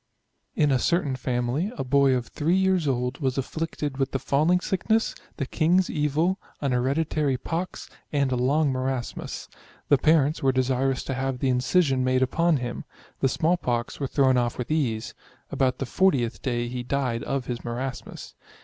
[0.55, 4.59] In a certain family, a boy of 3 years old, was afflicted with the falling
[4.59, 9.47] sick ness, the king's evil, an hereditary pox, and a long marasmus.
[9.89, 12.83] The parents were desirous to have the incision made upon him;
[13.19, 15.13] the small pox were thrown off with ease;
[15.51, 18.33] about the 40th day he died of his marasmus.